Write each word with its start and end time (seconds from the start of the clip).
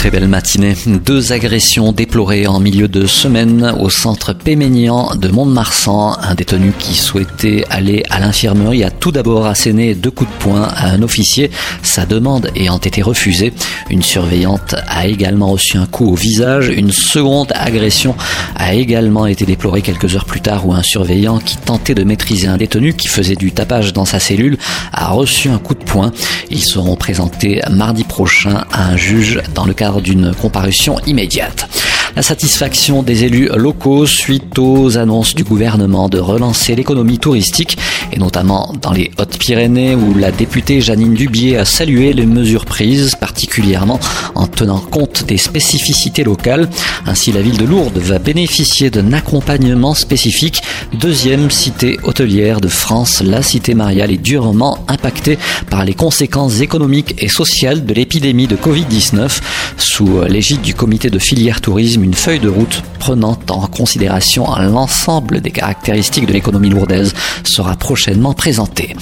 très 0.00 0.10
belle 0.10 0.28
matinée. 0.28 0.74
Deux 0.86 1.34
agressions 1.34 1.92
déplorées 1.92 2.46
en 2.46 2.58
milieu 2.58 2.88
de 2.88 3.06
semaine 3.06 3.74
au 3.78 3.90
centre 3.90 4.32
Péménian 4.32 5.14
de 5.14 5.28
Mont-de-Marsan. 5.28 6.16
Un 6.22 6.34
détenu 6.34 6.72
qui 6.78 6.94
souhaitait 6.94 7.66
aller 7.68 8.02
à 8.08 8.18
l'infirmerie 8.18 8.82
a 8.82 8.90
tout 8.90 9.12
d'abord 9.12 9.44
asséné 9.44 9.94
deux 9.94 10.10
coups 10.10 10.30
de 10.30 10.36
poing 10.42 10.62
à 10.62 10.88
un 10.88 11.02
officier, 11.02 11.50
sa 11.82 12.06
demande 12.06 12.50
ayant 12.56 12.78
été 12.78 13.02
refusée. 13.02 13.52
Une 13.90 14.02
surveillante 14.02 14.74
a 14.88 15.06
également 15.06 15.50
reçu 15.50 15.76
un 15.76 15.84
coup 15.84 16.06
au 16.06 16.14
visage. 16.14 16.68
Une 16.68 16.92
seconde 16.92 17.52
agression 17.54 18.14
a 18.56 18.72
également 18.72 19.26
été 19.26 19.44
déplorée 19.44 19.82
quelques 19.82 20.16
heures 20.16 20.24
plus 20.24 20.40
tard 20.40 20.66
où 20.66 20.72
un 20.72 20.82
surveillant 20.82 21.40
qui 21.40 21.58
tentait 21.58 21.94
de 21.94 22.04
maîtriser 22.04 22.46
un 22.46 22.56
détenu 22.56 22.94
qui 22.94 23.08
faisait 23.08 23.36
du 23.36 23.52
tapage 23.52 23.92
dans 23.92 24.06
sa 24.06 24.18
cellule 24.18 24.56
a 24.94 25.10
reçu 25.10 25.50
un 25.50 25.58
coup 25.58 25.74
de 25.74 25.84
poing. 25.84 26.10
Ils 26.48 26.64
seront 26.64 26.96
présentés 26.96 27.60
mardi 27.70 28.04
prochain 28.04 28.64
à 28.72 28.88
un 28.88 28.96
juge 28.96 29.42
dans 29.54 29.66
le 29.66 29.74
cadre 29.74 29.89
d'une 29.98 30.32
comparution 30.34 31.00
immédiate. 31.06 31.89
La 32.16 32.22
satisfaction 32.22 33.04
des 33.04 33.22
élus 33.24 33.48
locaux 33.54 34.04
suite 34.04 34.58
aux 34.58 34.98
annonces 34.98 35.34
du 35.34 35.44
gouvernement 35.44 36.08
de 36.08 36.18
relancer 36.18 36.74
l'économie 36.74 37.18
touristique 37.18 37.78
et 38.12 38.18
notamment 38.18 38.74
dans 38.82 38.90
les 38.90 39.12
Hautes-Pyrénées 39.18 39.94
où 39.94 40.14
la 40.14 40.32
députée 40.32 40.80
Janine 40.80 41.14
Dubier 41.14 41.56
a 41.56 41.64
salué 41.64 42.12
les 42.12 42.26
mesures 42.26 42.64
prises, 42.64 43.14
particulièrement 43.14 44.00
en 44.34 44.48
tenant 44.48 44.80
compte 44.80 45.24
des 45.24 45.38
spécificités 45.38 46.24
locales. 46.24 46.68
Ainsi, 47.06 47.30
la 47.30 47.42
ville 47.42 47.56
de 47.56 47.64
Lourdes 47.64 47.98
va 47.98 48.18
bénéficier 48.18 48.90
d'un 48.90 49.12
accompagnement 49.12 49.94
spécifique. 49.94 50.62
Deuxième 50.94 51.50
cité 51.50 51.98
hôtelière 52.02 52.60
de 52.60 52.68
France, 52.68 53.22
la 53.24 53.42
cité 53.42 53.74
mariale 53.74 54.10
est 54.10 54.16
durement 54.16 54.84
impactée 54.88 55.38
par 55.70 55.84
les 55.84 55.94
conséquences 55.94 56.60
économiques 56.60 57.14
et 57.18 57.28
sociales 57.28 57.86
de 57.86 57.94
l'épidémie 57.94 58.48
de 58.48 58.56
Covid-19. 58.56 59.40
Sous 59.76 60.22
l'égide 60.28 60.62
du 60.62 60.74
comité 60.74 61.10
de 61.10 61.18
filière 61.18 61.60
tourisme, 61.60 61.99
une 62.02 62.14
feuille 62.14 62.40
de 62.40 62.48
route 62.48 62.82
prenant 62.98 63.38
en 63.48 63.66
considération 63.66 64.46
l'ensemble 64.60 65.40
des 65.40 65.50
caractéristiques 65.50 66.26
de 66.26 66.32
l'économie 66.32 66.70
lourdaise 66.70 67.14
sera 67.44 67.76
prochainement 67.76 68.34
présentée. 68.34 68.96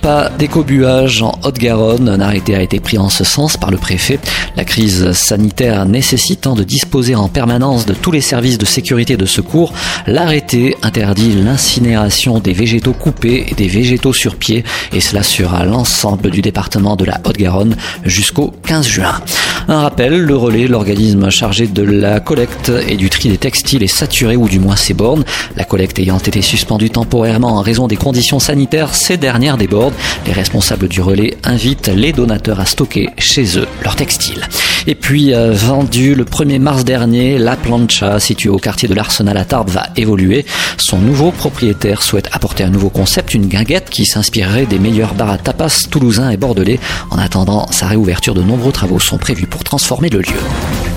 Pas 0.00 0.30
d'écobuage 0.30 1.22
en 1.22 1.38
Haute-Garonne. 1.44 2.08
Un 2.08 2.20
arrêté 2.20 2.56
a 2.56 2.62
été 2.62 2.80
pris 2.80 2.98
en 2.98 3.08
ce 3.08 3.22
sens 3.22 3.56
par 3.56 3.70
le 3.70 3.76
préfet. 3.76 4.18
La 4.56 4.64
crise 4.64 5.12
sanitaire 5.12 5.86
nécessitant 5.86 6.54
de 6.54 6.64
disposer 6.64 7.14
en 7.14 7.28
permanence 7.28 7.86
de 7.86 7.94
tous 7.94 8.10
les 8.10 8.20
services 8.20 8.58
de 8.58 8.64
sécurité 8.64 9.12
et 9.12 9.16
de 9.16 9.26
secours, 9.26 9.72
l'arrêté 10.08 10.76
interdit 10.82 11.34
l'incinération 11.34 12.40
des 12.40 12.52
végétaux 12.52 12.94
coupés 12.94 13.46
et 13.48 13.54
des 13.54 13.68
végétaux 13.68 14.12
sur 14.12 14.34
pied, 14.34 14.64
et 14.92 15.00
cela 15.00 15.22
sur 15.22 15.52
l'ensemble 15.64 16.30
du 16.30 16.42
département 16.42 16.96
de 16.96 17.04
la 17.04 17.20
Haute-Garonne 17.24 17.76
jusqu'au 18.04 18.52
15 18.66 18.86
juin. 18.86 19.20
Un 19.68 19.80
rappel, 19.80 20.20
le 20.20 20.36
relais, 20.36 20.66
l'organisme 20.66 21.30
chargé 21.30 21.66
de 21.66 21.82
la 21.82 22.20
collecte 22.20 22.72
et 22.88 22.96
du 22.96 23.10
tri 23.10 23.28
des 23.28 23.38
textiles 23.38 23.82
est 23.82 23.86
saturé 23.86 24.36
ou 24.36 24.48
du 24.48 24.58
moins 24.58 24.76
ses 24.76 24.94
bornes. 24.94 25.24
La 25.56 25.64
collecte 25.64 25.98
ayant 25.98 26.18
été 26.18 26.42
suspendue 26.42 26.90
temporairement 26.90 27.56
en 27.56 27.60
raison 27.60 27.86
des 27.86 27.96
conditions 27.96 28.40
sanitaires, 28.40 28.94
ces 28.94 29.16
dernières 29.16 29.56
débordent. 29.56 29.94
Les 30.26 30.32
responsables 30.32 30.88
du 30.88 31.00
relais 31.00 31.36
invitent 31.44 31.88
les 31.88 32.12
donateurs 32.12 32.60
à 32.60 32.66
stocker 32.66 33.10
chez 33.18 33.58
eux 33.58 33.66
leurs 33.82 33.96
textiles. 33.96 34.48
Et 34.86 34.94
puis, 34.94 35.34
euh, 35.34 35.52
vendu 35.52 36.14
le 36.14 36.24
1er 36.24 36.58
mars 36.58 36.84
dernier, 36.84 37.38
la 37.38 37.56
plancha 37.56 38.18
située 38.18 38.48
au 38.48 38.58
quartier 38.58 38.88
de 38.88 38.94
l'Arsenal 38.94 39.36
à 39.36 39.44
Tarbes 39.44 39.70
va 39.70 39.84
évoluer. 39.96 40.44
Son 40.76 40.98
nouveau 40.98 41.30
propriétaire 41.30 42.02
souhaite 42.02 42.28
apporter 42.32 42.64
un 42.64 42.70
nouveau 42.70 42.90
concept, 42.90 43.34
une 43.34 43.46
guinguette 43.46 43.90
qui 43.90 44.04
s'inspirerait 44.06 44.66
des 44.66 44.78
meilleurs 44.78 45.14
bars 45.14 45.30
à 45.30 45.38
tapas 45.38 45.86
toulousains 45.90 46.30
et 46.30 46.36
bordelais. 46.36 46.80
En 47.10 47.18
attendant 47.18 47.68
sa 47.70 47.86
réouverture, 47.86 48.34
de 48.34 48.42
nombreux 48.42 48.72
travaux 48.72 48.98
sont 48.98 49.18
prévus 49.18 49.46
pour 49.46 49.62
transformer 49.62 50.08
le 50.08 50.20
lieu. 50.20 50.91